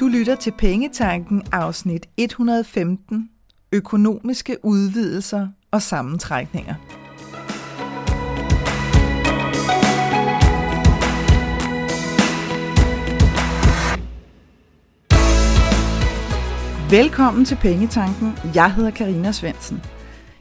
[0.00, 3.30] Du lytter til Pengetanken afsnit 115.
[3.72, 6.74] Økonomiske udvidelser og sammentrækninger.
[16.90, 18.32] Velkommen til Pengetanken.
[18.54, 19.82] Jeg hedder Karina Svensen.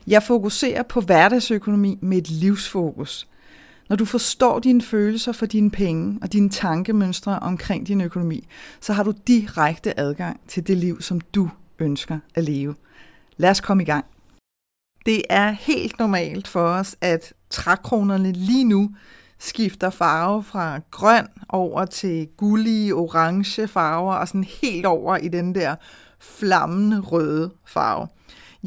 [0.08, 3.28] Jeg fokuserer på hverdagsøkonomi med et livsfokus–
[3.90, 8.48] når du forstår dine følelser for dine penge og dine tankemønstre omkring din økonomi,
[8.82, 12.76] så har du direkte adgang til det liv, som du ønsker at leve.
[13.38, 14.06] Lad os komme i gang.
[15.06, 18.92] Det er helt normalt for os, at trækronerne lige nu
[19.40, 25.56] skifter farve fra grøn over til gullige, orange farver og sådan helt over i den
[25.56, 25.76] der
[26.20, 28.08] flammende røde farve.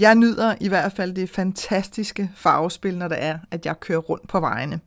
[0.01, 4.29] Jeg nyder i hvert fald det fantastiske farvespil, når det er, at jeg kører rundt
[4.29, 4.81] på vejene.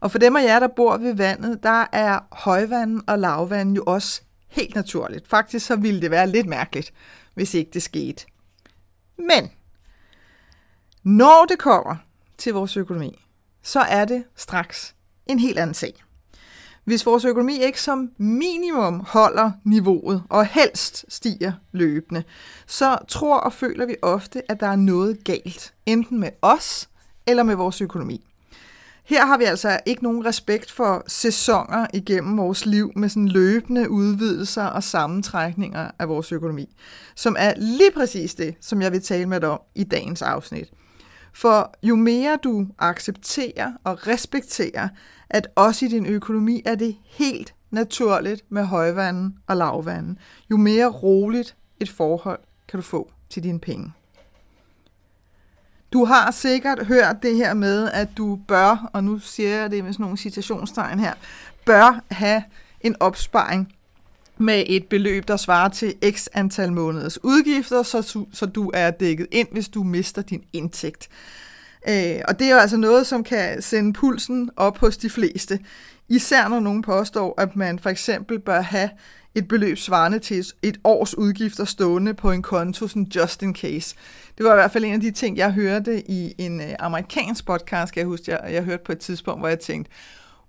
[0.00, 3.84] Og for dem af jer, der bor ved vandet, der er højvand og lavvand jo
[3.86, 5.28] også helt naturligt.
[5.28, 6.92] Faktisk så ville det være lidt mærkeligt,
[7.34, 8.26] hvis ikke det skete.
[9.18, 9.50] Men
[11.02, 11.96] når det kommer
[12.38, 13.24] til vores økonomi,
[13.62, 14.94] så er det straks
[15.26, 15.94] en helt anden sag.
[16.90, 22.24] Hvis vores økonomi ikke som minimum holder niveauet og helst stiger løbende,
[22.66, 26.88] så tror og føler vi ofte, at der er noget galt, enten med os
[27.26, 28.26] eller med vores økonomi.
[29.04, 33.90] Her har vi altså ikke nogen respekt for sæsoner igennem vores liv med sådan løbende
[33.90, 36.76] udvidelser og sammentrækninger af vores økonomi,
[37.14, 40.68] som er lige præcis det, som jeg vil tale med dig om i dagens afsnit.
[41.32, 44.88] For jo mere du accepterer og respekterer,
[45.30, 50.18] at også i din økonomi er det helt naturligt med højvanden og lavvanden,
[50.50, 53.92] jo mere roligt et forhold kan du få til dine penge.
[55.92, 59.84] Du har sikkert hørt det her med, at du bør, og nu siger jeg det
[59.84, 61.14] med sådan nogle citationstegn her,
[61.66, 62.42] bør have
[62.80, 63.72] en opsparing
[64.40, 69.26] med et beløb, der svarer til x antal måneders udgifter, så, så du er dækket
[69.30, 71.08] ind, hvis du mister din indtægt.
[71.88, 75.58] Øh, og det er jo altså noget, som kan sende pulsen op hos de fleste.
[76.08, 78.90] Især når nogen påstår, at man for eksempel bør have
[79.34, 83.96] et beløb svarende til et års udgifter stående på en konto, sådan just in case.
[84.38, 87.46] Det var i hvert fald en af de ting, jeg hørte i en øh, amerikansk
[87.46, 89.90] podcast, kan jeg huske, jeg, jeg hørte på et tidspunkt, hvor jeg tænkte,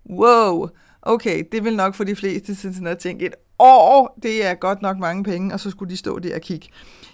[0.09, 0.69] wow,
[1.01, 4.81] okay, det vil nok for de fleste sådan at tænke, et år, det er godt
[4.81, 6.69] nok mange penge, og så skulle de stå der og kigge.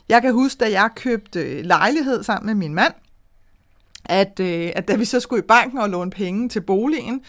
[0.10, 2.94] Jeg kan huske, da jeg købte øh, lejlighed sammen med min mand,
[4.06, 7.22] at, øh, at da vi så skulle i banken og låne penge til boligen,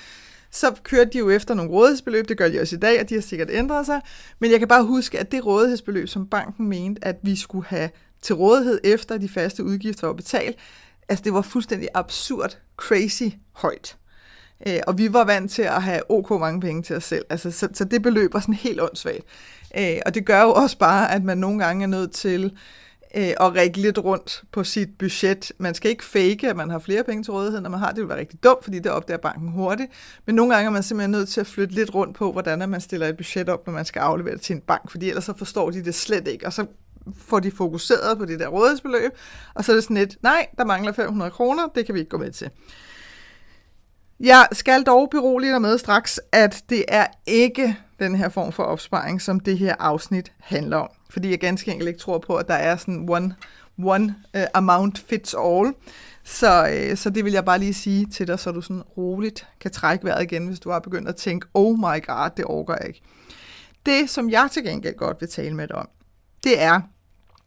[0.51, 3.15] så kørte de jo efter nogle rådighedsbeløb, det gør de også i dag, og de
[3.15, 4.01] har sikkert ændret sig.
[4.39, 7.91] Men jeg kan bare huske, at det rådighedsbeløb, som banken mente, at vi skulle have
[8.23, 10.57] til rådighed efter de faste udgifter var betalt,
[11.09, 13.97] altså det var fuldstændig absurd, crazy højt.
[14.67, 17.51] Øh, og vi var vant til at have ok mange penge til os selv, altså,
[17.51, 19.25] så, så det beløb var sådan helt åndssvagt.
[19.79, 22.53] Øh, og det gør jo også bare, at man nogle gange er nødt til
[23.17, 25.53] øh, og række lidt rundt på sit budget.
[25.59, 27.97] Man skal ikke fake, at man har flere penge til rådighed, når man har det.
[27.97, 29.91] Det vil være rigtig dumt, fordi det opdager banken hurtigt.
[30.27, 32.81] Men nogle gange er man simpelthen nødt til at flytte lidt rundt på, hvordan man
[32.81, 35.35] stiller et budget op, når man skal aflevere det til en bank, fordi ellers så
[35.39, 36.67] forstår de det slet ikke, og så
[37.17, 39.13] får de fokuseret på det der rådighedsbeløb,
[39.55, 42.11] og så er det sådan lidt, nej, der mangler 500 kroner, det kan vi ikke
[42.11, 42.51] gå med til.
[44.21, 48.63] Jeg skal dog berolige dig med straks, at det er ikke den her form for
[48.63, 50.89] opsparing, som det her afsnit handler om.
[51.11, 53.35] Fordi jeg ganske enkelt ikke tror på, at der er sådan one,
[53.85, 55.75] one uh, amount fits all.
[56.25, 59.49] Så, uh, så det vil jeg bare lige sige til dig, så du sådan roligt
[59.61, 62.77] kan trække vejret igen, hvis du har begyndt at tænke, oh my god, det overgår
[62.81, 63.03] jeg ikke.
[63.87, 65.89] Det, som jeg til gengæld godt vil tale med dig om,
[66.45, 66.81] det er,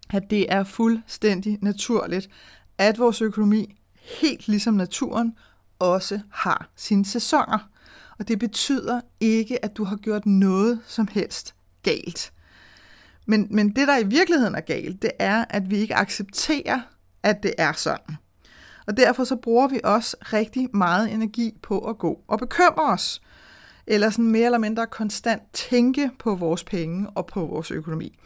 [0.10, 2.30] at det er fuldstændig naturligt,
[2.78, 3.76] at vores økonomi,
[4.22, 5.34] helt ligesom naturen,
[5.82, 7.70] også har sine sæsoner.
[8.20, 12.34] Og det betyder ikke, at du har gjort noget som helst galt.
[13.26, 16.82] Men, men det, der i virkeligheden er galt, det er, at vi ikke accepterer,
[17.24, 18.18] at det er sådan.
[18.88, 23.22] Og derfor så bruger vi også rigtig meget energi på at gå og bekymre os.
[23.88, 28.18] Eller sådan mere eller mindre konstant tænke på vores penge og på vores økonomi.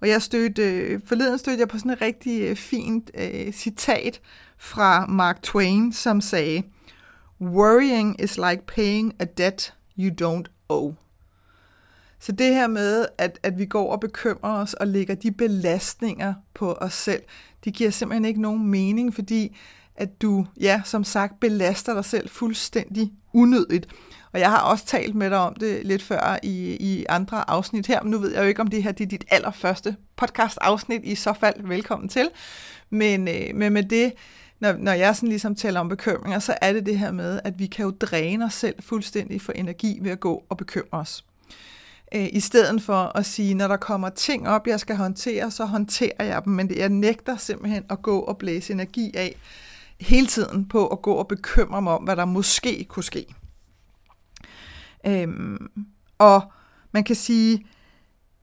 [0.00, 4.20] Og jeg stødte, øh, forleden stødte jeg på sådan et rigtig øh, fint øh, citat
[4.58, 6.62] fra Mark Twain, som sagde,
[7.40, 10.94] Worrying is like paying a debt you don't owe.
[12.20, 16.34] Så det her med, at, at vi går og bekymrer os og lægger de belastninger
[16.54, 17.22] på os selv,
[17.64, 19.56] det giver simpelthen ikke nogen mening, fordi
[19.96, 23.86] at du, ja, som sagt, belaster dig selv fuldstændig unødigt.
[24.32, 27.86] Og jeg har også talt med dig om det lidt før i, i andre afsnit
[27.86, 31.00] her, men nu ved jeg jo ikke, om det her det er dit allerførste podcast-afsnit.
[31.04, 32.28] I så fald velkommen til.
[32.90, 34.12] Men, øh, men med det,
[34.60, 37.58] når, når jeg sådan ligesom taler om bekymringer, så er det det her med, at
[37.58, 41.24] vi kan jo dræne os selv fuldstændig for energi ved at gå og bekymre os.
[42.14, 45.64] øh, i stedet for at sige, når der kommer ting op, jeg skal håndtere, så
[45.64, 49.36] håndterer jeg dem, men jeg nægter simpelthen at gå og blæse energi af
[50.00, 53.26] hele tiden på at gå og bekymre mig om, hvad der måske kunne ske.
[55.06, 55.68] Øhm,
[56.18, 56.52] og
[56.92, 57.66] man kan sige,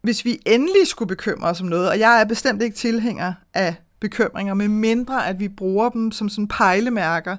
[0.02, 3.76] hvis vi endelig skulle bekymre os om noget, og jeg er bestemt ikke tilhænger af
[4.00, 7.38] bekymringer, med mindre at vi bruger dem som sådan pejlemærker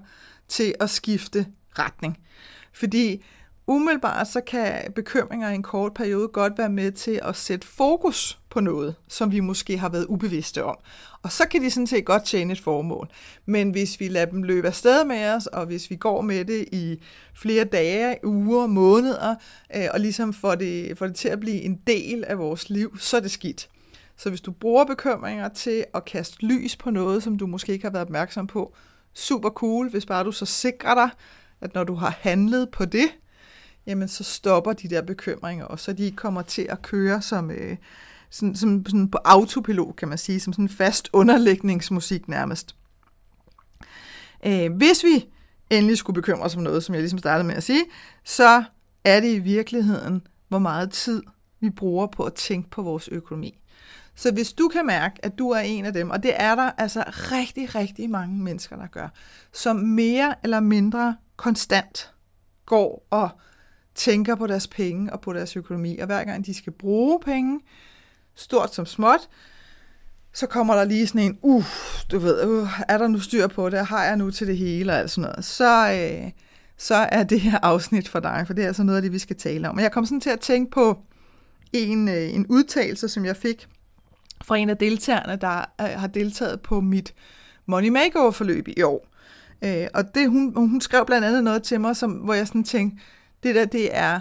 [0.49, 1.47] til at skifte
[1.79, 2.19] retning.
[2.73, 3.25] Fordi
[3.67, 8.38] umiddelbart så kan bekymringer i en kort periode godt være med til at sætte fokus
[8.50, 10.76] på noget, som vi måske har været ubevidste om.
[11.23, 13.09] Og så kan de sådan set godt tjene et formål.
[13.47, 16.69] Men hvis vi lader dem løbe afsted med os, og hvis vi går med det
[16.73, 17.02] i
[17.35, 19.35] flere dage, uger, måneder,
[19.76, 22.99] øh, og ligesom får det, får det til at blive en del af vores liv,
[22.99, 23.69] så er det skidt.
[24.17, 27.85] Så hvis du bruger bekymringer til at kaste lys på noget, som du måske ikke
[27.85, 28.75] har været opmærksom på,
[29.15, 31.11] super cool, hvis bare du så sikrer dig,
[31.61, 33.09] at når du har handlet på det,
[33.87, 37.51] jamen så stopper de der bekymringer, og så de ikke kommer til at køre som,
[37.51, 37.77] øh,
[38.31, 42.77] sådan, som, sådan på autopilot, kan man sige, som sådan fast underlægningsmusik nærmest.
[44.47, 45.29] Øh, hvis vi
[45.71, 47.85] endelig skulle bekymre os om noget, som jeg ligesom startede med at sige,
[48.25, 48.65] så
[49.05, 51.23] er det i virkeligheden, hvor meget tid
[51.61, 53.59] vi bruger på at tænke på vores økonomi.
[54.17, 56.71] Så hvis du kan mærke, at du er en af dem, og det er der
[56.79, 59.09] altså rigtig, rigtig mange mennesker, der gør,
[59.53, 62.11] som mere eller mindre konstant
[62.67, 63.29] går og
[63.95, 67.61] tænker på deres penge og på deres økonomi, og hver gang de skal bruge penge,
[68.35, 69.29] stort som småt,
[70.33, 71.65] så kommer der lige sådan en, uh,
[72.11, 74.93] du ved, uh, er der nu styr på det, har jeg nu til det hele?
[74.93, 76.31] og alt sådan noget, så, øh,
[76.77, 79.19] så er det her afsnit for dig, for det er altså noget af det, vi
[79.19, 79.75] skal tale om.
[79.75, 80.99] Men jeg kom sådan til at tænke på
[81.73, 83.69] en, øh, en udtalelse, som jeg fik
[84.47, 87.15] fra en af deltagerne, der øh, har deltaget på mit
[87.67, 89.07] Money Makeover-forløb i år.
[89.65, 92.65] Øh, og det, hun, hun skrev blandt andet noget til mig, som, hvor jeg sådan
[92.65, 93.03] tænkte,
[93.43, 94.21] det der, det er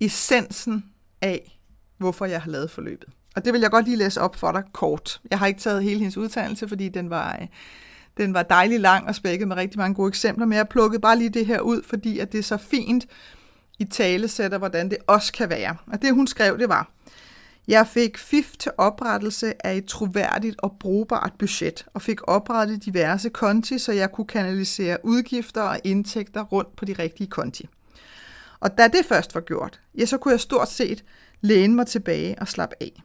[0.00, 0.84] essensen
[1.22, 1.58] af,
[1.98, 3.08] hvorfor jeg har lavet forløbet.
[3.36, 5.20] Og det vil jeg godt lige læse op for dig kort.
[5.30, 7.46] Jeg har ikke taget hele hendes udtalelse, fordi den var, øh,
[8.16, 11.18] den var dejlig lang og spækket med rigtig mange gode eksempler, men jeg plukkede bare
[11.18, 13.06] lige det her ud, fordi at det er så fint
[13.78, 15.76] i tale sætter, hvordan det også kan være.
[15.86, 16.90] Og det hun skrev, det var,
[17.68, 23.28] jeg fik FIF til oprettelse af et troværdigt og brugbart budget, og fik oprettet diverse
[23.28, 27.68] konti, så jeg kunne kanalisere udgifter og indtægter rundt på de rigtige konti.
[28.60, 31.04] Og da det først var gjort, ja, så kunne jeg stort set
[31.40, 33.02] læne mig tilbage og slappe af.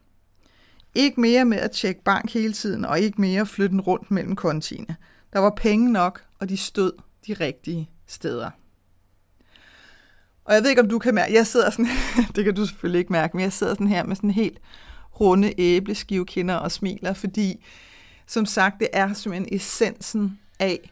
[0.96, 4.96] Ikke mere med at tjekke bank hele tiden, og ikke mere flytte rundt mellem kontiene.
[5.34, 6.92] Der var penge nok, og de stod
[7.28, 8.50] de rigtige steder.
[10.46, 11.88] Og jeg ved ikke, om du kan mærke, jeg sidder sådan,
[12.36, 14.60] det kan du selvfølgelig ikke mærke, men jeg sidder sådan her med sådan helt
[15.20, 17.66] runde æbleskivekinder og smiler, fordi
[18.28, 20.92] som sagt, det er simpelthen essensen af,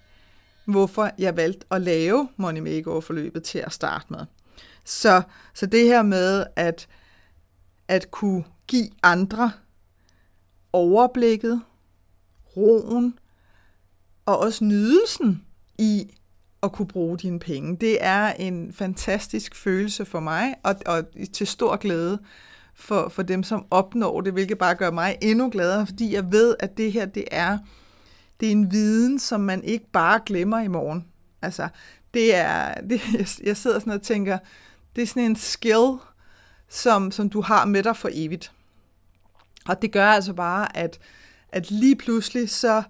[0.65, 4.25] hvorfor jeg valgte at lave Money Makeover-forløbet til at starte med.
[4.85, 5.21] Så,
[5.53, 6.87] så det her med at,
[7.87, 9.51] at kunne give andre
[10.73, 11.61] overblikket,
[12.57, 13.19] roen
[14.25, 15.45] og også nydelsen
[15.77, 16.11] i
[16.63, 17.77] at kunne bruge dine penge.
[17.77, 21.03] Det er en fantastisk følelse for mig, og, og
[21.33, 22.19] til stor glæde
[22.75, 26.55] for, for dem, som opnår det, hvilket bare gør mig endnu gladere, fordi jeg ved,
[26.59, 27.57] at det her, det er,
[28.39, 31.05] det er en viden, som man ikke bare glemmer i morgen.
[31.41, 31.67] Altså,
[32.13, 33.01] det er, det,
[33.43, 34.37] jeg sidder sådan og tænker,
[34.95, 35.97] det er sådan en skill,
[36.69, 38.51] som, som du har med dig for evigt.
[39.65, 40.99] Og det gør altså bare, at,
[41.51, 42.83] at lige pludselig så,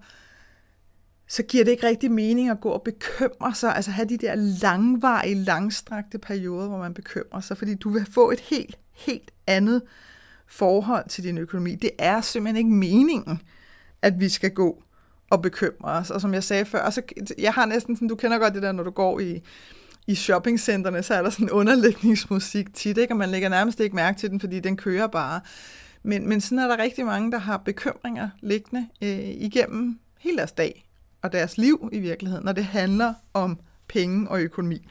[1.30, 4.34] så giver det ikke rigtig mening at gå og bekymre sig, altså have de der
[4.34, 9.82] langvarige, langstrakte perioder, hvor man bekymrer sig, fordi du vil få et helt, helt andet
[10.46, 11.74] forhold til din økonomi.
[11.74, 13.42] Det er simpelthen ikke meningen,
[14.02, 14.82] at vi skal gå
[15.30, 16.10] og bekymre os.
[16.10, 17.02] Og som jeg sagde før, så,
[17.38, 19.42] jeg har næsten sådan, du kender godt det der, når du går i,
[20.06, 23.12] i shoppingcenterne, så er der sådan underlægningsmusik tit, ikke?
[23.12, 25.40] og man lægger nærmest ikke mærke til den, fordi den kører bare.
[26.02, 30.52] Men, men sådan er der rigtig mange, der har bekymringer liggende øh, igennem hele deres
[30.52, 30.89] dag
[31.22, 33.58] og deres liv i virkeligheden, når det handler om
[33.88, 34.86] penge og økonomi.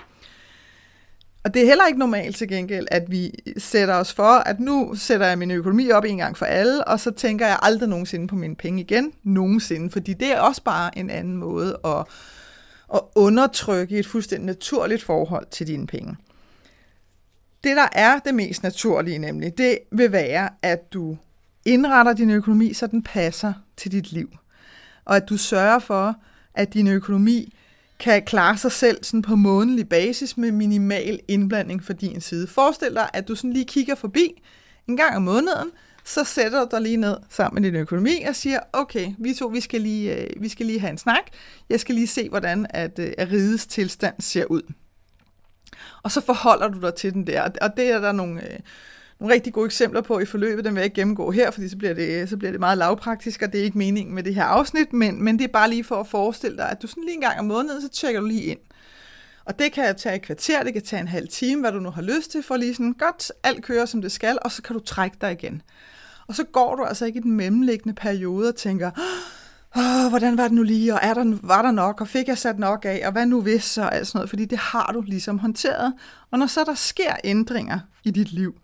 [1.43, 4.95] Og det er heller ikke normalt til gengæld, at vi sætter os for, at nu
[4.95, 8.27] sætter jeg min økonomi op en gang for alle, og så tænker jeg aldrig nogensinde
[8.27, 12.05] på mine penge igen, nogensinde, fordi det er også bare en anden måde at,
[12.93, 16.15] at undertrykke et fuldstændig naturligt forhold til dine penge.
[17.63, 21.17] Det, der er det mest naturlige nemlig, det vil være, at du
[21.65, 24.29] indretter din økonomi, så den passer til dit liv.
[25.10, 26.16] Og at du sørger for,
[26.54, 27.54] at din økonomi
[28.00, 32.48] kan klare sig selv sådan på månedlig basis med minimal indblanding fra din side.
[32.48, 34.42] Forestil dig, at du sådan lige kigger forbi
[34.88, 35.72] en gang om måneden,
[36.04, 39.48] så sætter du dig lige ned sammen med din økonomi og siger, okay, vi to,
[39.48, 41.24] vi skal lige, øh, vi skal lige have en snak.
[41.70, 44.62] Jeg skal lige se, hvordan at, øh, at rides tilstand ser ud.
[46.04, 47.50] Og så forholder du dig til den der.
[47.62, 48.60] Og det er der nogle, øh,
[49.19, 51.77] nogle rigtig gode eksempler på i forløbet, den vil jeg ikke gennemgå her, fordi så
[51.77, 54.43] bliver det, så bliver det meget lavpraktisk, og det er ikke meningen med det her
[54.43, 57.15] afsnit, men, men det er bare lige for at forestille dig, at du sådan lige
[57.15, 58.59] en gang om måneden, så tjekker du lige ind.
[59.45, 61.89] Og det kan tage et kvarter, det kan tage en halv time, hvad du nu
[61.89, 64.75] har lyst til, for lige sådan godt, alt kører som det skal, og så kan
[64.75, 65.61] du trække dig igen.
[66.27, 68.91] Og så går du altså ikke i den mellemliggende periode og tænker,
[69.77, 72.38] Åh, hvordan var det nu lige, og er der, var der nok, og fik jeg
[72.38, 75.01] sat nok af, og hvad nu hvis, og alt sådan noget, fordi det har du
[75.01, 75.93] ligesom håndteret.
[76.31, 78.55] Og når så der sker ændringer i dit liv,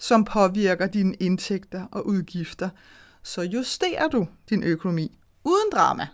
[0.00, 2.68] som påvirker dine indtægter og udgifter,
[3.22, 6.06] så justerer du din økonomi uden drama.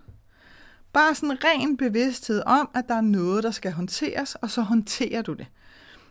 [0.93, 4.63] Bare sådan en ren bevidsthed om, at der er noget, der skal håndteres, og så
[4.63, 5.47] håndterer du det.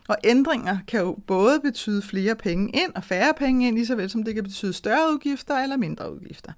[0.08, 3.96] Og ændringer kan jo både betyde flere penge ind og færre penge ind, lige så
[3.96, 6.52] vel som det kan betyde større udgifter eller mindre udgifter.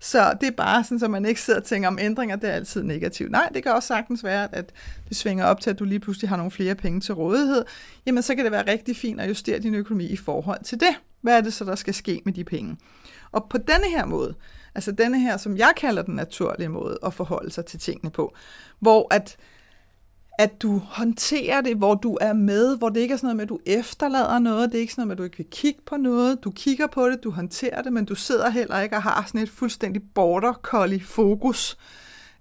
[0.00, 2.54] Så det er bare sådan, at man ikke sidder og tænker om ændringer, det er
[2.54, 3.30] altid negativt.
[3.30, 4.72] Nej, det kan også sagtens være, at
[5.08, 7.64] det svinger op til, at du lige pludselig har nogle flere penge til rådighed.
[8.06, 10.94] Jamen, så kan det være rigtig fint at justere din økonomi i forhold til det.
[11.20, 12.76] Hvad er det så, der skal ske med de penge?
[13.32, 14.34] Og på denne her måde,
[14.74, 18.34] altså denne her, som jeg kalder den naturlige måde at forholde sig til tingene på,
[18.78, 19.36] hvor at
[20.38, 23.42] at du håndterer det, hvor du er med, hvor det ikke er sådan noget med,
[23.42, 25.80] at du efterlader noget, det er ikke sådan noget med, at du ikke vil kigge
[25.86, 29.02] på noget, du kigger på det, du håndterer det, men du sidder heller ikke og
[29.02, 31.76] har sådan et fuldstændig border collie fokus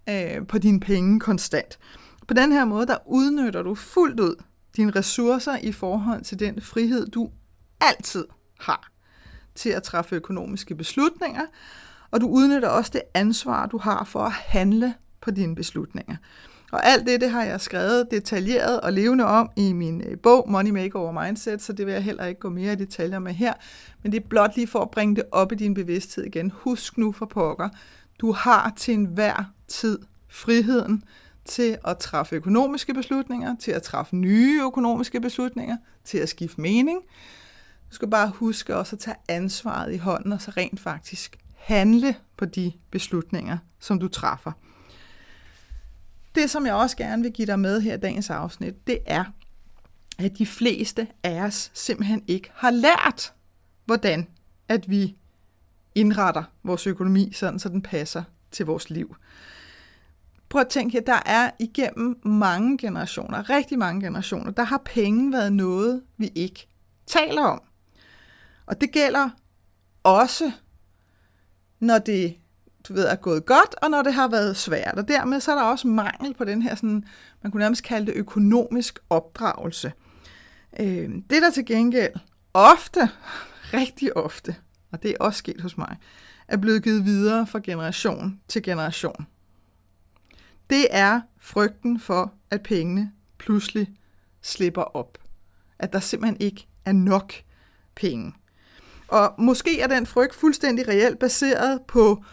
[0.09, 1.79] øh, på dine penge konstant.
[2.27, 4.35] På den her måde, der udnytter du fuldt ud
[4.75, 7.29] dine ressourcer i forhold til den frihed, du
[7.81, 8.25] altid
[8.59, 8.91] har
[9.55, 11.45] til at træffe økonomiske beslutninger,
[12.11, 16.15] og du udnytter også det ansvar, du har for at handle på dine beslutninger.
[16.71, 20.49] Og alt det, det har jeg skrevet detaljeret og levende om i min øh, bog
[20.49, 23.53] Money Makeover Mindset, så det vil jeg heller ikke gå mere i detaljer med her.
[24.03, 26.51] Men det er blot lige for at bringe det op i din bevidsthed igen.
[26.51, 27.69] Husk nu for pokker,
[28.19, 31.03] du har til enhver tid friheden
[31.45, 36.99] til at træffe økonomiske beslutninger, til at træffe nye økonomiske beslutninger, til at skifte mening.
[37.89, 42.15] Du skal bare huske også at tage ansvaret i hånden, og så rent faktisk handle
[42.37, 44.51] på de beslutninger, som du træffer.
[46.35, 49.23] Det, som jeg også gerne vil give dig med her i dagens afsnit, det er,
[50.19, 53.33] at de fleste af os simpelthen ikke har lært,
[53.85, 54.27] hvordan
[54.67, 55.15] at vi
[55.95, 59.15] indretter vores økonomi, sådan så den passer til vores liv.
[60.49, 65.31] Prøv at tænke her, der er igennem mange generationer, rigtig mange generationer, der har penge
[65.31, 66.67] været noget, vi ikke
[67.05, 67.61] taler om.
[68.65, 69.29] Og det gælder
[70.03, 70.51] også,
[71.79, 72.37] når det
[72.87, 74.93] du ved, er gået godt, og når det har været svært.
[74.97, 77.03] Og dermed så er der også mangel på den her, sådan,
[77.41, 79.91] man kunne nærmest kalde det økonomisk opdragelse.
[80.79, 82.13] Øh, det der til gengæld
[82.53, 83.09] ofte,
[83.73, 84.55] rigtig ofte,
[84.91, 85.97] og det er også sket hos mig,
[86.47, 89.27] er blevet givet videre fra generation til generation.
[90.69, 93.87] Det er frygten for, at pengene pludselig
[94.41, 95.17] slipper op.
[95.79, 97.33] At der simpelthen ikke er nok
[97.95, 98.33] penge.
[99.07, 102.23] Og måske er den frygt fuldstændig reelt baseret på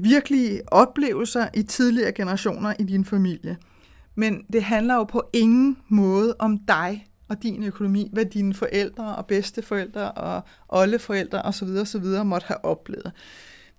[0.00, 3.56] virkelige oplevelser i tidligere generationer i din familie.
[4.14, 9.16] Men det handler jo på ingen måde om dig og din økonomi, hvad dine forældre
[9.16, 11.68] og bedsteforældre og oldeforældre osv.
[11.68, 12.04] osv.
[12.24, 13.12] måtte have oplevet.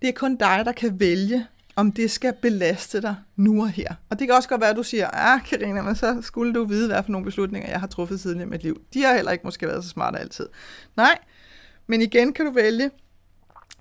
[0.01, 1.45] Det er kun dig, der kan vælge,
[1.75, 3.93] om det skal belaste dig nu og her.
[4.09, 6.65] Og det kan også godt være, at du siger, ah Karina, men så skulle du
[6.65, 8.81] vide, hvad for nogle beslutninger, jeg har truffet siden i mit liv.
[8.93, 10.47] De har heller ikke måske været så smarte altid.
[10.97, 11.17] Nej,
[11.87, 12.91] men igen kan du vælge,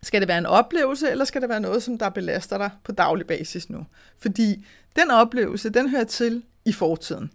[0.04, 2.92] skal det være en oplevelse, eller skal det være noget, som der belaster dig på
[2.92, 3.87] daglig basis nu?
[4.18, 7.30] Fordi den oplevelse, den hører til i fortiden.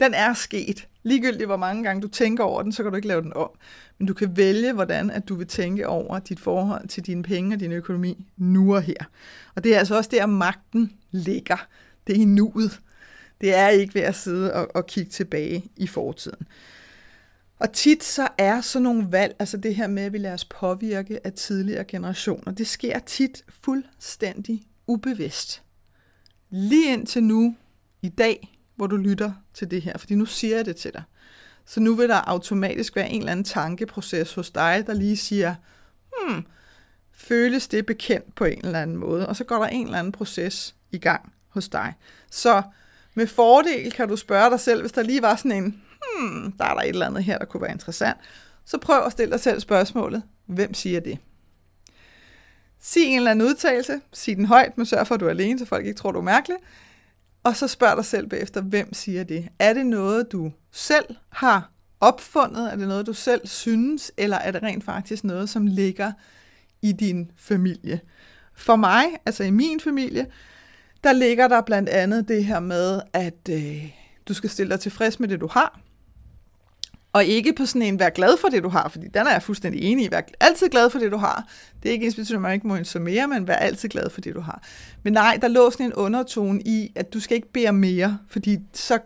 [0.00, 0.88] Den er sket.
[1.02, 3.50] Ligegyldigt hvor mange gange du tænker over den, så kan du ikke lave den om.
[3.98, 7.56] Men du kan vælge, hvordan at du vil tænke over dit forhold til dine penge
[7.56, 9.04] og din økonomi nu og her.
[9.54, 11.66] Og det er altså også der, magten ligger.
[12.06, 12.80] Det er i nuet.
[13.40, 16.46] Det er ikke ved at sidde og, og kigge tilbage i fortiden.
[17.58, 20.44] Og tit så er sådan nogle valg, altså det her med, at vi lader os
[20.44, 25.62] påvirke af tidligere generationer, det sker tit fuldstændig ubevidst.
[26.50, 27.56] Lige indtil nu,
[28.02, 31.02] i dag, hvor du lytter til det her, fordi nu siger jeg det til dig.
[31.66, 35.54] Så nu vil der automatisk være en eller anden tankeproces hos dig, der lige siger,
[36.12, 36.46] hmm,
[37.12, 39.28] føles det bekendt på en eller anden måde?
[39.28, 41.94] Og så går der en eller anden proces i gang hos dig.
[42.30, 42.62] Så
[43.14, 45.82] med fordel kan du spørge dig selv, hvis der lige var sådan en,
[46.18, 48.16] hmm, der er der et eller andet her, der kunne være interessant,
[48.64, 51.18] så prøv at stille dig selv spørgsmålet, hvem siger det?
[52.80, 55.58] Sig en eller anden udtalelse, sig den højt, men sørg for, at du er alene,
[55.58, 56.56] så folk ikke tror, du er mærkelig.
[57.42, 59.48] Og så spørg dig selv bagefter, hvem siger det?
[59.58, 61.70] Er det noget, du selv har
[62.00, 62.72] opfundet?
[62.72, 64.12] Er det noget, du selv synes?
[64.16, 66.12] Eller er det rent faktisk noget, som ligger
[66.82, 68.00] i din familie?
[68.54, 70.26] For mig, altså i min familie,
[71.04, 73.90] der ligger der blandt andet det her med, at øh,
[74.28, 75.80] du skal stille dig tilfreds med det, du har
[77.16, 79.42] og ikke på sådan en, vær glad for det, du har, fordi den er jeg
[79.42, 80.08] fuldstændig enig i.
[80.10, 81.48] Vær altid glad for det, du har.
[81.82, 84.20] Det er ikke ens betydning, at man ikke må mere, men vær altid glad for
[84.20, 84.62] det, du har.
[85.02, 88.58] Men nej, der lå sådan en undertone i, at du skal ikke bede mere, fordi
[88.72, 88.98] så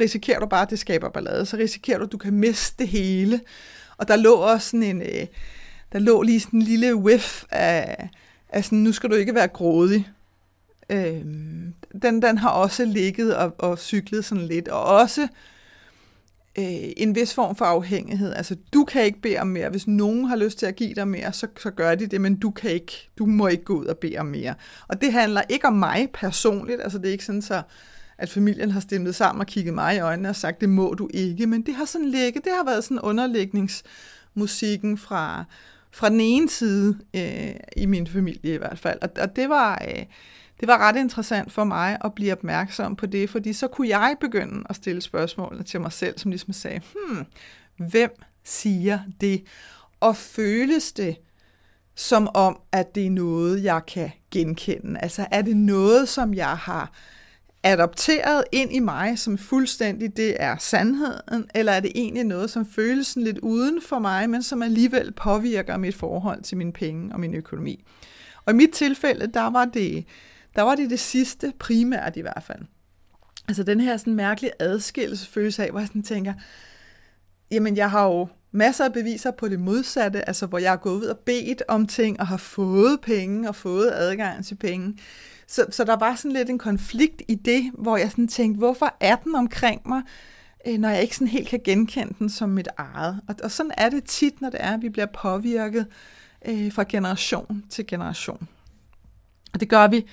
[0.00, 1.46] risikerer du bare, at det skaber ballade.
[1.46, 3.40] Så risikerer du, at du kan miste det hele.
[3.96, 5.26] Og der lå også sådan en, øh,
[5.92, 8.08] der lå lige sådan en lille whiff af,
[8.48, 10.08] af sådan, nu skal du ikke være grådig.
[10.90, 11.24] Øh,
[12.02, 15.28] den, den har også ligget og, og cyklet sådan lidt, og også
[16.58, 18.32] øh, en vis form for afhængighed.
[18.32, 19.70] Altså, du kan ikke bede om mere.
[19.70, 22.36] Hvis nogen har lyst til at give dig mere, så, så gør de det, men
[22.36, 24.54] du kan ikke, du må ikke gå ud og bede om mere.
[24.88, 27.62] Og det handler ikke om mig personligt, altså det er ikke sådan så,
[28.18, 31.08] at familien har stemt sammen og kigget mig i øjnene og sagt, det må du
[31.14, 35.44] ikke, men det har sådan ligget, det har været sådan underlægningsmusikken fra,
[35.90, 38.98] fra den ene side øh, i min familie i hvert fald.
[39.02, 39.84] Og, og det var...
[39.88, 40.04] Øh,
[40.60, 44.16] det var ret interessant for mig at blive opmærksom på det, fordi så kunne jeg
[44.20, 47.24] begynde at stille spørgsmålene til mig selv, som ligesom sagde, hmm,
[47.76, 48.10] hvem
[48.44, 49.44] siger det?
[50.00, 51.16] Og føles det
[51.94, 55.00] som om, at det er noget, jeg kan genkende?
[55.00, 56.92] Altså er det noget, som jeg har
[57.62, 62.66] adopteret ind i mig, som fuldstændig det er sandheden, eller er det egentlig noget, som
[62.66, 67.20] føles lidt uden for mig, men som alligevel påvirker mit forhold til mine penge og
[67.20, 67.84] min økonomi?
[68.44, 70.04] Og i mit tilfælde, der var det
[70.56, 72.62] der var det det sidste primært i hvert fald.
[73.48, 76.34] Altså den her sådan mærkelige adskillelsesfølelse af, hvor jeg sådan tænker,
[77.50, 80.94] jamen jeg har jo masser af beviser på det modsatte, altså hvor jeg har gået
[80.94, 84.98] ud og bedt om ting og har fået penge og fået adgang til penge.
[85.46, 88.96] Så, så der var sådan lidt en konflikt i det, hvor jeg sådan tænkte, hvorfor
[89.00, 90.02] er den omkring mig,
[90.66, 93.20] øh, når jeg ikke sådan helt kan genkende den som mit eget.
[93.28, 95.86] Og, og sådan er det tit, når det er, at vi bliver påvirket
[96.48, 98.48] øh, fra generation til generation.
[99.54, 100.06] Og det gør vi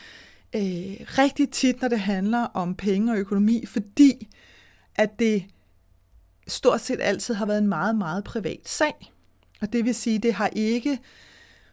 [0.56, 4.28] øh, rigtig tit, når det handler om penge og økonomi, fordi
[4.96, 5.46] at det
[6.48, 9.12] stort set altid har været en meget, meget privat sag.
[9.62, 11.00] Og det vil sige, det har ikke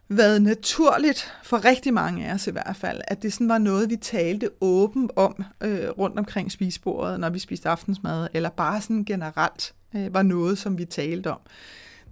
[0.08, 3.90] været naturligt for rigtig mange af os i hvert fald, at det sådan var noget,
[3.90, 9.04] vi talte åbent om øh, rundt omkring spisbordet, når vi spiste aftensmad, eller bare sådan
[9.04, 11.40] generelt øh, var noget, som vi talte om.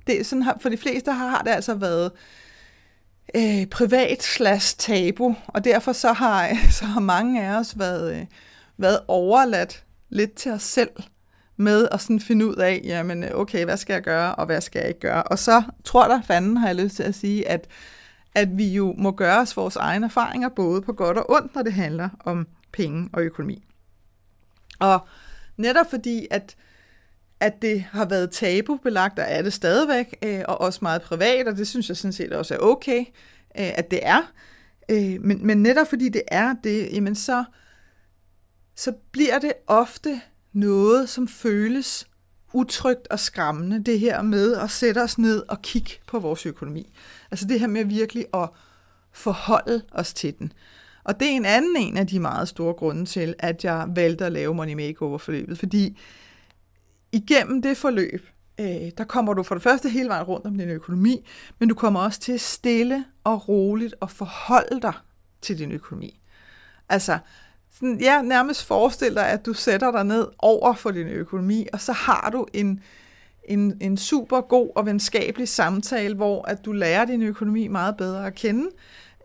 [0.07, 2.19] Det, sådan har, for de fleste har, har det altså været øh,
[3.35, 8.27] Øh, privat slash tabu, og derfor så har, så har mange af os været, øh,
[8.77, 10.91] været overladt lidt til os selv
[11.57, 14.61] med at sådan finde ud af, jamen øh, okay, hvad skal jeg gøre, og hvad
[14.61, 15.23] skal jeg ikke gøre?
[15.23, 17.69] Og så tror der fanden, har jeg lyst til at sige, at,
[18.35, 21.63] at vi jo må gøre os vores egne erfaringer, både på godt og ondt, når
[21.63, 23.65] det handler om penge og økonomi.
[24.79, 25.07] Og
[25.57, 26.57] netop fordi, at
[27.41, 31.57] at det har været tabubelagt, og er det stadigvæk, øh, og også meget privat, og
[31.57, 33.01] det synes jeg sådan set også er okay,
[33.59, 34.33] øh, at det er.
[34.89, 37.45] Øh, men, men netop fordi det er det, jamen så,
[38.77, 40.21] så bliver det ofte
[40.53, 42.07] noget, som føles
[42.53, 46.93] utrygt og skræmmende, det her med at sætte os ned og kigge på vores økonomi.
[47.31, 48.49] Altså det her med virkelig at
[49.13, 50.53] forholde os til den.
[51.05, 54.27] Og det er en anden en af de meget store grunde til, at jeg valgte
[54.27, 55.99] at lave Money Makeover-forløbet, fordi
[57.13, 58.27] igennem det forløb,
[58.61, 61.27] øh, der kommer du for det første hele vejen rundt om din økonomi,
[61.59, 64.93] men du kommer også til stille og roligt at forholde dig
[65.43, 66.21] til din økonomi.
[66.89, 67.19] Altså,
[67.71, 71.81] sådan, ja, nærmest forestil dig, at du sætter dig ned over for din økonomi, og
[71.81, 72.81] så har du en,
[73.45, 78.27] en, en super god og venskabelig samtale, hvor at du lærer din økonomi meget bedre
[78.27, 78.69] at kende,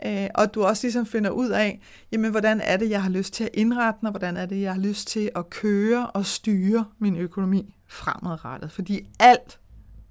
[0.06, 1.82] øh, og du også ligesom finder ud af,
[2.12, 4.74] jamen, hvordan er det, jeg har lyst til at indrette og hvordan er det, jeg
[4.74, 8.72] har lyst til at køre og styre min økonomi fremadrettet.
[8.72, 9.60] Fordi alt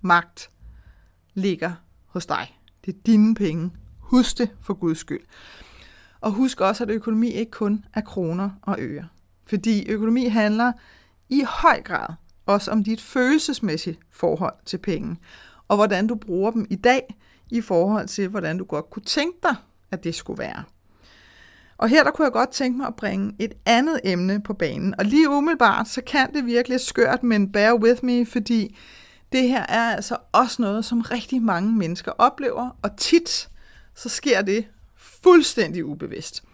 [0.01, 0.51] magt
[1.35, 1.73] ligger
[2.07, 2.59] hos dig.
[2.85, 3.71] Det er dine penge.
[3.99, 5.23] Husk det for Guds skyld.
[6.21, 9.09] Og husk også, at økonomi ikke kun er kroner og øre.
[9.47, 10.73] Fordi økonomi handler
[11.29, 12.09] i høj grad
[12.47, 15.17] også om dit følelsesmæssige forhold til penge,
[15.69, 17.15] og hvordan du bruger dem i dag
[17.51, 19.57] i forhold til, hvordan du godt kunne tænke dig,
[19.95, 20.65] at det skulle være.
[21.79, 24.95] Og her der kunne jeg godt tænke mig at bringe et andet emne på banen.
[24.99, 28.77] Og lige umiddelbart, så kan det virkelig skørt, men bear with me, fordi
[29.33, 33.49] det her er altså også noget, som rigtig mange mennesker oplever, og tit
[33.95, 36.45] så sker det fuldstændig ubevidst.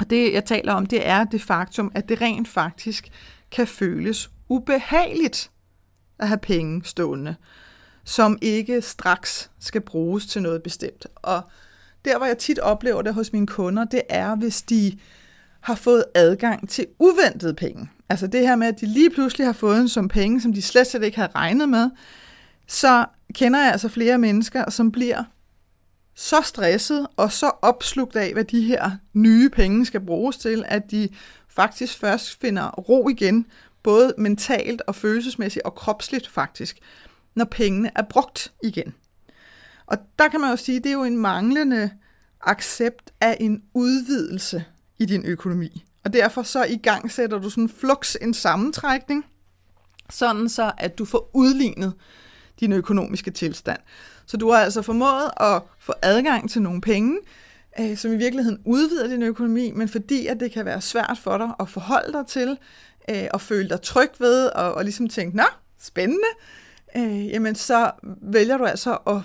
[0.00, 3.10] Og det, jeg taler om, det er det faktum, at det rent faktisk
[3.50, 5.50] kan føles ubehageligt
[6.18, 7.36] at have penge stående,
[8.04, 11.06] som ikke straks skal bruges til noget bestemt.
[11.16, 11.42] Og
[12.04, 14.98] der, hvor jeg tit oplever det hos mine kunder, det er, hvis de
[15.60, 17.90] har fået adgang til uventede penge.
[18.08, 20.62] Altså det her med, at de lige pludselig har fået en sum penge, som de
[20.62, 21.90] slet, slet ikke havde regnet med,
[22.66, 25.24] så kender jeg altså flere mennesker, som bliver
[26.14, 30.90] så stresset og så opslugt af, hvad de her nye penge skal bruges til, at
[30.90, 31.08] de
[31.48, 33.46] faktisk først finder ro igen
[33.82, 36.78] både mentalt og følelsesmæssigt og kropsligt faktisk,
[37.34, 38.94] når pengene er brugt igen.
[39.90, 41.90] Og der kan man jo sige, at det er jo en manglende
[42.40, 44.64] accept af en udvidelse
[44.98, 45.84] i din økonomi.
[46.04, 49.26] Og derfor så i gang sætter du sådan flux en sammentrækning,
[50.10, 51.92] sådan så at du får udlignet
[52.60, 53.78] din økonomiske tilstand.
[54.26, 57.18] Så du har altså formået at få adgang til nogle penge,
[57.80, 61.38] øh, som i virkeligheden udvider din økonomi, men fordi at det kan være svært for
[61.38, 62.58] dig at forholde dig til,
[63.10, 65.44] øh, og føle dig tryg ved, og, og ligesom tænke, nå,
[65.78, 66.28] spændende,
[66.96, 67.90] øh, jamen så
[68.22, 69.22] vælger du altså at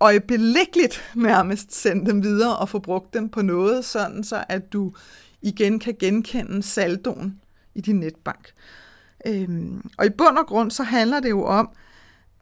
[0.00, 4.92] øjeblikkeligt nærmest sende dem videre og få brugt dem på noget, sådan så at du
[5.42, 7.40] igen kan genkende saldoen
[7.74, 8.52] i din netbank.
[9.26, 11.70] Øhm, og i bund og grund så handler det jo om,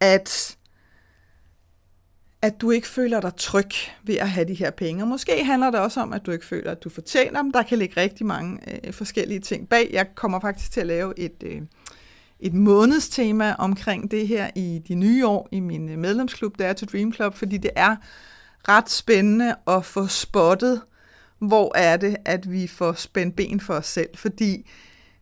[0.01, 0.57] at
[2.43, 3.71] at du ikke føler dig tryg
[4.03, 5.03] ved at have de her penge.
[5.03, 7.53] Og måske handler det også om, at du ikke føler, at du fortjener dem.
[7.53, 9.91] Der kan ligge rigtig mange øh, forskellige ting bag.
[9.93, 11.63] Jeg kommer faktisk til at lave et, øh,
[12.41, 16.73] et månedstema omkring det her i de nye år i min øh, medlemsklub, der er
[16.73, 17.97] til Dream Club, fordi det er
[18.69, 20.83] ret spændende at få spottet,
[21.39, 24.11] hvor er det, at vi får spændt ben for os selv.
[24.15, 24.71] Fordi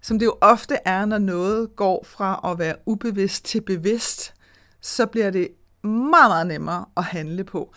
[0.03, 4.35] som det jo ofte er, når noget går fra at være ubevidst til bevidst,
[4.81, 5.49] så bliver det
[5.83, 7.75] meget, meget nemmere at handle på.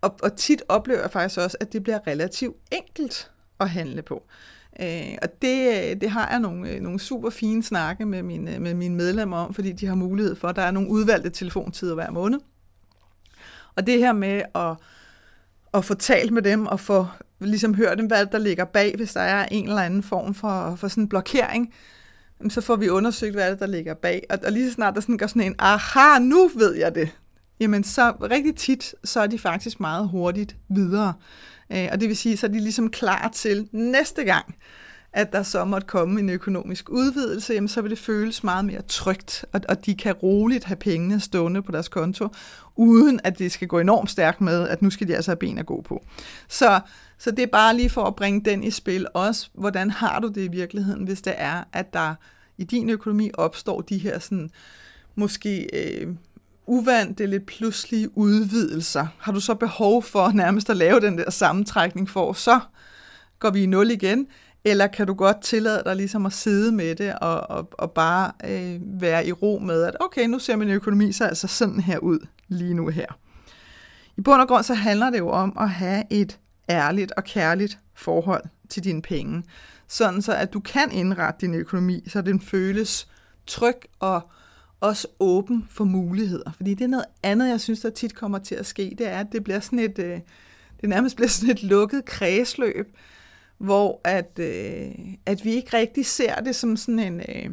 [0.00, 4.22] Og, og tit oplever jeg faktisk også, at det bliver relativt enkelt at handle på.
[4.82, 8.54] Øh, og det, øh, det har jeg nogle, øh, nogle super fine snakke med mine,
[8.54, 11.30] øh, med mine medlemmer om, fordi de har mulighed for, at der er nogle udvalgte
[11.30, 12.38] telefontider hver måned.
[13.74, 14.76] Og det her med at,
[15.74, 17.06] at få talt med dem og få
[17.40, 20.76] ligesom hørt dem, hvad der ligger bag, hvis der er en eller anden form for,
[20.76, 21.74] for sådan en blokering,
[22.48, 24.22] så får vi undersøgt, hvad det der ligger bag.
[24.30, 27.08] Og, og lige så snart der sådan går sådan en, aha, nu ved jeg det,
[27.60, 31.12] jamen så rigtig tit, så er de faktisk meget hurtigt videre.
[31.72, 34.54] Øh, og det vil sige, så er de ligesom klar til næste gang,
[35.12, 38.82] at der så måtte komme en økonomisk udvidelse, jamen så vil det føles meget mere
[38.82, 42.28] trygt, og, og de kan roligt have pengene stående på deres konto,
[42.76, 45.58] uden at det skal gå enormt stærkt med, at nu skal de altså have ben
[45.58, 46.04] at gå på.
[46.48, 46.80] Så,
[47.18, 50.28] så det er bare lige for at bringe den i spil også, hvordan har du
[50.28, 52.14] det i virkeligheden, hvis det er, at der
[52.58, 54.50] i din økonomi opstår de her sådan,
[55.14, 56.08] måske øh,
[56.66, 62.10] uvante, lidt pludselige udvidelser, har du så behov for nærmest at lave den der sammentrækning
[62.10, 62.60] for, så
[63.38, 64.26] går vi i nul igen,
[64.64, 68.32] eller kan du godt tillade dig ligesom at sidde med det og, og, og bare
[68.44, 71.98] øh, være i ro med, at okay, nu ser min økonomi så altså sådan her
[71.98, 73.18] ud lige nu her.
[74.16, 76.38] I bund og grund så handler det jo om at have et
[76.70, 79.42] ærligt og kærligt forhold til dine penge,
[79.88, 83.08] sådan så at du kan indrette din økonomi, så den føles
[83.46, 84.30] tryg og
[84.80, 86.52] også åben for muligheder.
[86.56, 89.18] Fordi det er noget andet, jeg synes, der tit kommer til at ske, det er,
[89.18, 90.20] at det bliver sådan et, øh,
[90.80, 92.96] det nærmest bliver sådan et lukket kredsløb,
[93.58, 94.94] hvor at, øh,
[95.26, 97.50] at vi ikke rigtig ser det som sådan en, øh,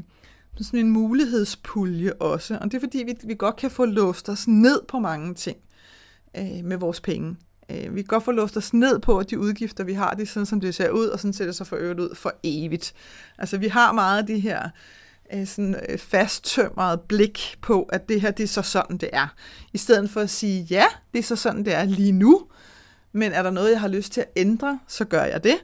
[0.62, 2.58] sådan en mulighedspulje også.
[2.62, 5.58] Og det er fordi, vi, vi godt kan få låst os ned på mange ting
[6.38, 7.36] øh, med vores penge.
[7.72, 10.22] Øh, vi kan godt få låst os ned på, at de udgifter, vi har, det
[10.22, 12.34] er sådan, som det ser ud, og sådan ser det så for øvrigt ud for
[12.44, 12.94] evigt.
[13.38, 14.70] Altså, vi har meget af de her
[15.34, 19.28] øh, sådan øh, fasttømret blik på, at det her, det er så sådan, det er.
[19.74, 22.48] I stedet for at sige, ja, det er så sådan, det er lige nu,
[23.12, 25.56] men er der noget, jeg har lyst til at ændre, så gør jeg det.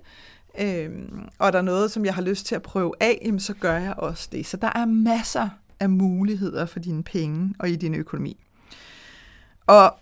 [0.60, 3.54] Øhm, og er der noget, som jeg har lyst til at prøve af, jamen, så
[3.54, 4.46] gør jeg også det.
[4.46, 8.38] Så der er masser af muligheder for dine penge og i din økonomi.
[9.68, 9.96] Og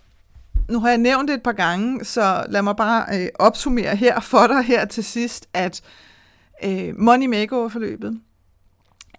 [0.68, 4.20] nu har jeg nævnt det et par gange, så lad mig bare øh, opsummere her
[4.20, 5.82] for dig her til sidst, at
[6.64, 8.20] øh, Money Makeover-forløbet,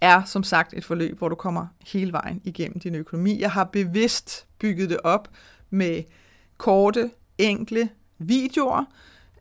[0.02, 3.40] er som sagt et forløb, hvor du kommer hele vejen igennem din økonomi.
[3.40, 5.30] Jeg har bevidst bygget det op
[5.70, 6.04] med
[6.58, 8.86] korte, enkle videoer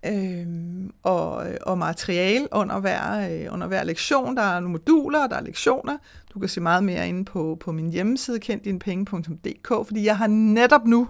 [0.07, 0.47] øh,
[1.03, 4.37] og, og materiale under hver, øh, under hver lektion.
[4.37, 5.99] Der er nogle moduler, der er lektioner.
[6.35, 10.85] Du kan se meget mere inde på, på min hjemmeside, kenddinepenge.dk, fordi jeg har netop
[10.85, 11.09] nu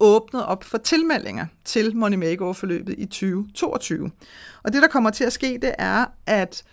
[0.00, 4.10] åbnet op for tilmeldinger til Money Makeover-forløbet i 2022.
[4.62, 6.64] Og det, der kommer til at ske, det er, at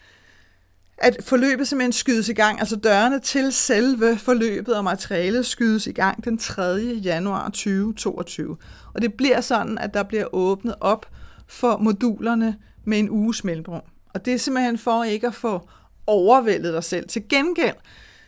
[0.98, 5.92] at forløbet simpelthen skydes i gang, altså dørene til selve forløbet og materialet skydes i
[5.92, 6.62] gang den 3.
[7.04, 8.58] januar 2022.
[8.94, 11.06] Og det bliver sådan, at der bliver åbnet op
[11.48, 13.82] for modulerne med en uges mellemrum.
[14.14, 15.70] Og det er simpelthen for ikke at få
[16.08, 17.08] overvældet dig selv.
[17.08, 17.76] Til gengæld,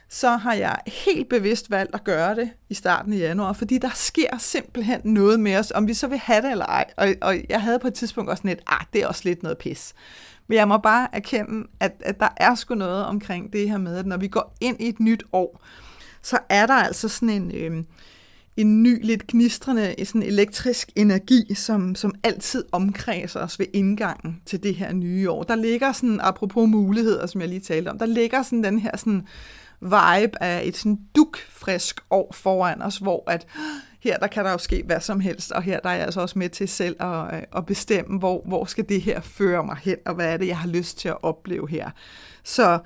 [0.10, 3.90] så har jeg helt bevidst valgt at gøre det i starten af januar, fordi der
[3.96, 6.86] sker simpelthen noget med os, om vi så vil have det eller ej.
[6.98, 9.58] Og, og jeg havde på et tidspunkt også lidt, ah, det er også lidt noget
[9.58, 9.94] pis.
[10.48, 13.98] Men jeg må bare erkende, at, at der er sgu noget omkring det her med,
[13.98, 15.64] at når vi går ind i et nyt år,
[16.22, 17.84] så er der altså sådan en, øh,
[18.58, 24.64] en ny, lidt gnistrende, sådan elektrisk energi, som, som altid omkredser os ved indgangen til
[24.64, 25.44] det her nye år.
[25.44, 28.98] Der ligger sådan, apropos muligheder, som jeg lige talte om, der ligger sådan den her
[28.98, 29.28] sådan
[29.82, 33.48] vibe af et sådan dukfrisk år foran os, hvor at
[34.08, 36.22] her der kan der jo ske hvad som helst, og her der er jeg altså
[36.22, 39.78] også med til selv at, øh, at bestemme, hvor, hvor skal det her føre mig
[39.78, 41.92] hen, og hvad er det, jeg har lyst til at opleve her.
[42.44, 42.80] Så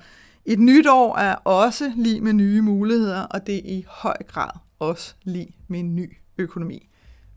[0.44, 4.50] et nyt år er også lige med nye muligheder, og det er i høj grad
[4.78, 6.88] også lige med en ny økonomi.